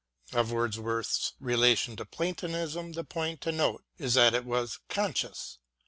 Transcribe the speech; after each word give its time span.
Of 0.33 0.51
Wordsworth's 0.51 1.33
relation 1.39 1.95
to 1.97 2.05
Platonism 2.05 2.93
the 2.93 3.03
point 3.03 3.39
to 3.41 3.51
note 3.51 3.83
is 3.99 4.15
that 4.15 4.33
it 4.33 4.45
was 4.45 4.79
conscious. 4.89 5.59